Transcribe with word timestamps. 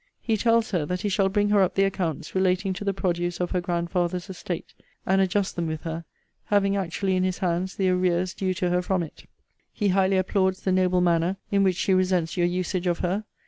'He 0.19 0.35
tells 0.35 0.71
her, 0.71 0.83
that 0.87 1.01
he 1.01 1.09
shall 1.09 1.29
bring 1.29 1.49
her 1.49 1.61
up 1.61 1.75
the 1.75 1.83
accounts 1.83 2.33
relating 2.33 2.73
to 2.73 2.83
the 2.83 2.91
produce 2.91 3.39
of 3.39 3.51
her 3.51 3.61
grandfather's 3.61 4.31
estate, 4.31 4.73
and 5.05 5.21
adjust 5.21 5.55
them 5.55 5.67
with 5.67 5.81
her; 5.83 6.05
having 6.45 6.75
actually 6.75 7.15
in 7.15 7.21
his 7.23 7.37
hands 7.37 7.75
the 7.75 7.87
arrears 7.89 8.33
due 8.33 8.55
to 8.55 8.71
her 8.71 8.81
from 8.81 9.03
it. 9.03 9.25
'He 9.71 9.89
highly 9.89 10.17
applauds 10.17 10.61
the 10.63 10.71
noble 10.71 11.01
manner 11.01 11.37
in 11.51 11.61
which 11.61 11.75
she 11.75 11.93
resents 11.93 12.35
your 12.35 12.47
usage 12.47 12.87
of 12.87 12.97
her. 13.05 13.25